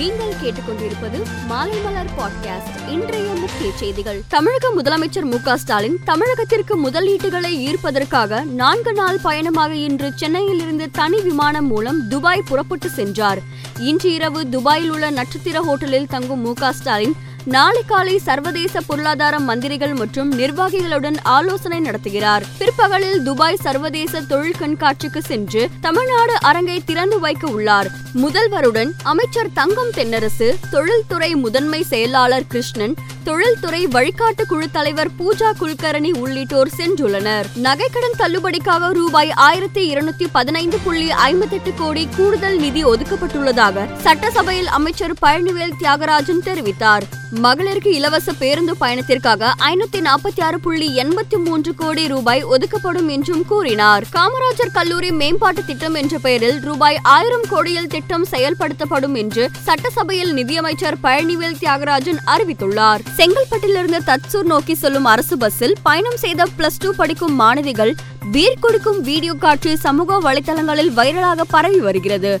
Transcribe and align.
நீங்கள் 0.00 0.34
கேட்டுக்கொண்டிருப்பது 0.42 1.46
மாலை 1.46 1.78
மலர் 1.78 2.10
பாட்காஸ்ட் 2.18 2.88
இன்றைய 2.88 3.32
முக்கிய 3.34 3.70
செய்திகள். 3.74 4.22
தமிழக 4.28 4.68
முதலமைச்சர் 4.76 5.24
மு 5.24 5.56
ஸ்டாலின் 5.56 5.98
தமிழகத்திற்கு 6.06 6.76
முதலீட்டுகளை 6.84 7.50
ஈர்ப்பதற்காக 7.66 8.44
நான்கு 8.44 8.92
நாள் 8.92 9.18
பயணமாக 9.22 9.74
இன்று 9.74 10.12
சென்னையில் 10.14 10.60
இருந்து 10.60 10.90
தனி 10.90 11.20
விமானம் 11.20 11.66
மூலம் 11.66 12.08
துபாய் 12.08 12.42
புறப்பட்டு 12.42 12.88
சென்றார். 12.88 13.38
இன்று 13.78 14.14
இரவு 14.14 14.48
துபாயில் 14.48 14.90
உள்ள 14.90 15.10
நட்சத்திர 15.10 15.60
ஹோட்டலில் 15.60 16.08
தங்கும் 16.08 16.40
மு 16.40 16.54
ஸ்டாலின் 16.70 17.16
நாளை 17.44 17.82
காலை 17.86 18.18
சர்வதேச 18.18 18.80
பொருளாதார 18.80 19.38
மந்திரிகள் 19.38 19.94
மற்றும் 19.94 20.38
நிர்வாகிகளுடன் 20.38 21.16
ஆலோசனை 21.22 21.80
நடத்துகிறார். 21.80 22.42
பிற்பகலில் 22.58 23.22
துபாய் 23.22 23.56
சர்வதேச 23.56 24.20
தொழில் 24.20 24.54
கண்காட்சிக்கு 24.60 25.18
சென்று 25.18 25.68
தமிழ்நாடு 25.80 26.40
அரங்கை 26.40 26.82
திறந்து 26.84 27.20
வைக்க 27.20 27.46
உள்ளார். 27.46 27.88
முதல்வருடன் 28.14 28.90
அமைச்சர் 29.02 29.52
தங்கம் 29.52 29.90
தென்னரசு 29.90 30.54
தொழில்துறை 30.70 31.34
முதன்மை 31.34 31.82
செயலாளர் 31.82 32.46
கிருஷ்ணன் 32.46 32.94
தொழில்துறை 33.24 33.86
வழிகாட்டு 33.86 34.46
குழு 34.48 34.70
தலைவர் 34.70 35.08
பூஜா 35.18 35.50
குல்கரணி 35.60 36.10
உள்ளிட்டோர் 36.18 36.68
சென்றுள்ளனர். 36.76 37.44
நகைக்கடன் 37.62 38.18
தள்ளுபடிக்காக 38.18 38.92
ரூபாய் 38.92 39.30
ஆயிரத்தி 39.30 39.94
இருநூத்தி 39.94 40.26
பதினைந்து 40.32 40.78
புள்ளி 40.84 41.08
ஐம்பத்தி 41.08 41.50
எட்டு 41.50 41.72
கோடி 41.78 42.08
கூடுதல் 42.16 42.58
நிதி 42.58 42.84
ஒதுக்கப்பட்டுள்ளதாக 42.84 43.86
சட்டசபையில் 43.96 44.68
அமைச்சர் 44.68 45.12
பழனிவேல் 45.22 45.72
தியாகராஜன் 45.78 46.44
தெரிவித்தார். 46.44 47.02
மகளிருக்கு 47.42 47.86
இலவச 47.86 48.32
பேருந்து 48.32 48.76
பயணத்திற்காக 48.76 49.52
ஐநூத்தி 49.58 50.00
நாற்பத்தி 50.00 50.42
ஆறு 50.42 50.60
புள்ளி 50.60 50.98
எண்பத்தி 50.98 51.36
மூன்று 51.44 51.74
கோடி 51.74 52.06
ரூபாய் 52.06 52.44
ஒதுக்கப்படும் 52.44 53.08
என்றும் 53.08 53.44
கூறினார். 53.46 54.04
காமராஜர் 54.12 54.72
கல்லூரி 54.72 55.10
மேம்பாட்டு 55.10 55.64
திட்டம் 55.64 55.94
என்ற 55.94 56.18
பெயரில் 56.18 56.60
ரூபாய் 56.60 56.98
ஆயிரம் 57.02 57.44
கோடியில் 57.48 57.86
திட்டம் 57.86 58.26
செயல்படுத்தப்படும் 58.30 59.14
என்று 59.14 59.50
சட்டசபையில் 59.62 60.32
நிதியமைச்சர் 60.32 60.96
பழனிவேல் 61.02 61.56
தியாகராஜன் 61.60 62.18
அறிவித்துள்ளார். 62.26 62.98
செங்கல்பட்டிலிருந்து 63.16 63.98
தத்சூர் 64.08 64.48
நோக்கி 64.52 64.74
செல்லும் 64.82 65.08
அரசு 65.12 65.36
பஸ்ஸில் 65.42 65.74
பயணம் 65.86 66.18
செய்த 66.22 66.46
பிளஸ் 66.58 66.80
டூ 66.82 66.90
படிக்கும் 67.00 67.34
மாணவிகள் 67.40 67.92
பீர் 68.32 68.60
குடிக்கும் 68.60 69.00
வீடியோ 69.08 69.34
காட்சி 69.44 69.72
சமூக 69.84 70.18
வலைதளங்களில் 70.26 70.90
வைரலாக 70.98 71.44
பரவி 71.54 71.80
வருகிறது. 71.86 72.32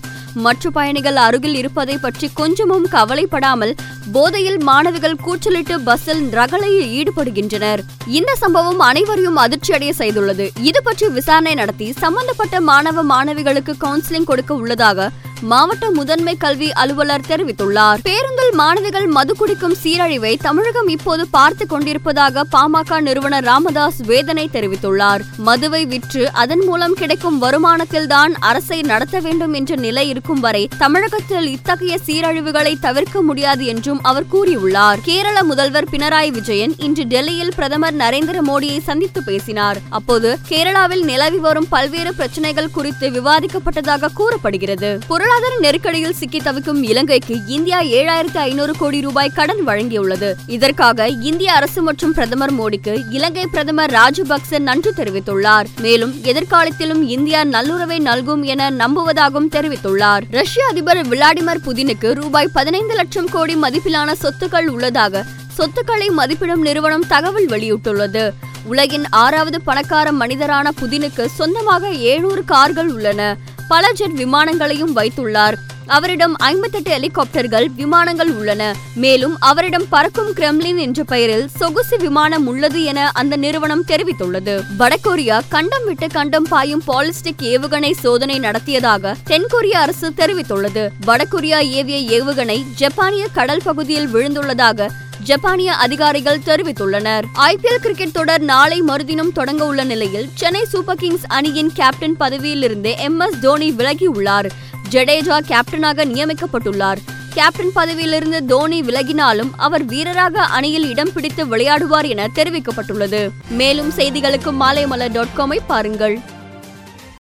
மற்ற 0.44 0.70
பயணிகள் 0.76 1.16
அருகில் 1.26 1.56
இருப்பதை 1.60 1.96
பற்றி 2.02 2.26
கொஞ்சமும் 2.40 2.86
கவலைப்படாமல் 2.94 3.72
போதையில் 4.12 4.58
மாணவிகள் 4.68 5.16
கூச்சலிட்டு 5.24 5.74
பஸ்ஸில் 5.88 6.22
ரகளையில் 6.38 6.90
ஈடுபடுகின்றனர். 6.98 7.80
இந்த 8.18 8.34
சம்பவம் 8.42 8.80
அனைவரையும் 8.88 9.40
அதிர்ச்சியடைய 9.44 9.92
செய்துள்ளது. 10.00 10.46
இது 10.70 10.82
பற்றி 10.82 11.08
விசாரணை 11.18 11.54
நடத்தி 11.54 11.88
சம்பந்தப்பட்ட 12.04 12.60
மாணவ 12.70 13.04
மாணவிகளுக்கு 13.14 13.74
கவுன்சிலிங் 13.84 14.30
கொடுக்க 14.30 14.54
உள்ளதாக 14.62 15.10
மாவட்ட 15.42 15.90
முதன்மை 15.90 16.36
கல்வி 16.36 16.72
அலுவலர் 16.72 17.24
தெரிவித்துள்ளார். 17.28 17.98
பேருந்தில் 18.02 18.52
மாணவிகள் 18.52 19.06
மது 19.06 19.36
குடிக்கும் 19.36 19.74
சீரழிவை 19.82 20.36
தமிழகம் 20.40 20.88
இப்போது 20.88 21.26
பார்த்து 21.26 21.66
கொண்டிருப்பதாக 21.66 22.44
பாமக 22.52 23.00
நிறுவனர் 23.00 23.44
ராமதாஸ் 23.44 23.96
வேதனை 23.96 24.48
தெரிவித்துள்ளார். 24.52 25.20
மதுவை 25.36 25.86
விற்று 25.86 26.32
அதன் 26.32 26.64
மூலம் 26.64 26.94
கிடைக்கும் 26.94 27.42
வருமானத்தில்தான் 27.42 28.32
அரசை 28.40 28.80
நடத்த 28.80 29.20
வேண்டும் 29.20 29.52
என்ற 29.52 29.76
நிலை 29.76 30.08
இருக்கும் 30.08 30.40
வரை 30.40 30.68
தமிழகத்தில் 30.78 31.46
இத்தகைய 31.46 31.98
சீரழிவுகளை 32.06 32.74
தவிர்க்க 32.80 33.22
முடியாது 33.22 33.64
என்றும் 33.64 34.02
அவர் 34.02 34.24
கூறியுள்ளார். 34.32 34.96
கேரள 35.02 35.44
முதல்வர் 35.44 35.88
பினராயி 35.90 36.28
விஜயன் 36.28 36.74
இன்று 36.78 37.04
டெல்லியில் 37.04 37.54
பிரதமர் 37.56 37.94
நரேந்திர 37.94 38.38
மோடியை 38.46 38.80
சந்தித்து 38.82 39.22
பேசினார். 39.22 39.78
அப்போது 39.90 40.38
கேரளாவில் 40.48 41.02
நிலவி 41.02 41.38
வரும் 41.38 41.68
பல்வேறு 41.68 42.14
பிரச்சனைகள் 42.14 42.70
குறித்து 42.70 43.10
விவாதிக்கப்பட்டதாக 43.10 44.08
கூறப்படுகிறது. 44.14 44.98
பொருளாதார 45.30 45.58
நெருக்கடியில் 45.60 46.16
சிக்கி 46.20 46.38
தவிக்கும் 46.40 46.82
இலங்கைக்கு 46.82 47.34
இந்தியா 47.46 47.80
ஏழாயிரத்து 47.98 48.38
ஐநூறு 48.38 48.72
கோடி 48.78 49.00
ரூபாய் 49.00 49.30
கடன் 49.34 49.66
வழங்கியுள்ளது. 49.66 50.32
இதற்காக 50.46 51.06
இந்திய 51.08 51.52
அரசு 51.52 51.82
மற்றும் 51.82 52.12
பிரதமர் 52.12 52.54
மோடிக்கு 52.54 52.94
இலங்கை 53.10 53.46
பிரதமர் 53.46 53.90
ராஜபக்சே 53.90 54.58
நன்றி 54.58 54.90
தெரிவித்துள்ளார். 54.96 55.66
மேலும் 55.80 56.14
எதிர்காலத்திலும் 56.22 57.02
இந்தியா 57.08 57.44
நல்லுறவை 57.44 57.98
நல்கும் 57.98 58.42
என 58.42 58.70
நம்புவதாகவும் 58.70 59.52
தெரிவித்துள்ளார். 59.56 60.26
ரஷ்ய 60.30 60.66
அதிபர் 60.66 61.08
விளாடிமிர் 61.08 61.64
புதினுக்கு 61.66 62.12
ரூபாய் 62.12 62.54
பதினைந்து 62.58 62.94
லட்சம் 62.94 63.30
கோடி 63.30 63.54
மதிப்பிலான 63.54 64.14
சொத்துக்கள் 64.22 64.66
உள்ளதாக 64.66 65.24
சொத்துக்களை 65.56 66.10
மதிப்பிடும் 66.10 66.64
நிறுவனம் 66.68 67.06
தகவல் 67.06 67.46
வெளியிட்டுள்ளது. 67.46 68.30
உலகின் 68.64 69.08
ஆறாவது 69.08 69.60
பணக்கார 69.60 70.12
மனிதரான 70.12 70.70
புதினுக்கு 70.82 71.26
சொந்தமாக 71.26 71.88
ஏழூறு 71.88 72.44
கார்கள் 72.44 72.88
உள்ளன. 72.88 73.36
பல 73.68 73.92
ஜெட் 73.92 74.10
விமானங்களையும் 74.10 74.96
வைத்துள்ளார். 74.96 75.54
அவரிடம் 75.86 76.36
ஐம்பத்தெட்டு 76.36 76.98
ஹெலிகாப்டர்கள் 76.98 77.66
விமானங்கள் 77.74 78.30
உள்ளன. 78.30 78.74
மேலும் 78.94 79.36
அவரிடம் 79.40 79.88
பறக்கும் 79.88 80.34
கிரெம்லின் 80.34 80.76
என்ற 80.76 81.04
பெயரில் 81.04 81.48
சொகுசு 81.48 81.98
விமானம் 81.98 82.46
உள்ளது 82.46 82.82
என 82.82 83.10
அந்த 83.14 83.36
நிறுவனம் 83.36 83.84
தெரிவித்துள்ளது. 83.84 84.62
வடகொரியா 84.78 85.40
கண்டம் 85.48 85.84
விட்டு 85.84 86.06
கண்டம் 86.08 86.46
பாயும் 86.48 86.82
பாலிஸ்டிக் 86.86 87.42
ஏவுகணை 87.42 87.92
சோதனை 87.92 88.38
நடத்தியதாக 88.38 89.16
தென்கொரிய 89.26 89.70
அரசு 89.70 90.12
தெரிவித்துள்ளது. 90.16 90.88
வடகொரியா 91.06 91.58
ஏவிய 91.68 92.22
ஏவுகணை 92.22 92.64
ஜப்பானிய 92.74 93.26
கடல் 93.32 93.64
பகுதியில் 93.64 94.14
விழுந்துள்ளதாக 94.14 94.90
ஜப்பானிய 95.24 95.74
அதிகாரிகள் 95.74 96.38
தெரிவித்துள்ளனர். 96.38 97.22
ஐபிஎல் 97.34 97.80
கிரிக்கெட் 97.80 98.12
தொடர் 98.12 98.40
நாளை 98.40 98.80
மறுதினம் 98.80 99.32
தொடங்க 99.32 99.66
உள்ள 99.66 99.84
நிலையில் 99.84 100.28
சென்னை 100.34 100.64
சூப்பர் 100.64 100.96
கிங்ஸ் 100.96 101.26
அணியின் 101.26 101.72
கேப்டன் 101.72 102.16
பதவியிலிருந்து 102.16 102.98
எம் 102.98 103.20
எஸ் 103.20 103.40
தோனி 103.40 103.72
விலகியுள்ளார். 103.72 104.48
ஜடேஜா 104.90 105.38
கேப்டனாக 105.48 106.04
நியமிக்கப்பட்டுள்ளார். 106.04 106.96
கேப்டன் 107.34 107.72
பதவியிலிருந்து 107.74 108.44
தோனி 108.44 108.80
விலகினாலும் 108.80 109.50
அவர் 109.56 109.84
வீரராக 109.84 110.42
அணியில் 110.42 110.88
இடம் 110.88 111.12
பிடித்து 111.14 111.46
விளையாடுவார் 111.46 112.08
என 112.08 112.28
தெரிவிக்கப்பட்டுள்ளது. 112.34 113.28
மேலும் 113.48 113.92
செய்திகளுக்கு 113.96 114.52
மாலைமலர் 114.60 115.12
டாட் 115.12 115.36
காமை 115.36 115.58
பாருங்கள். 115.66 116.20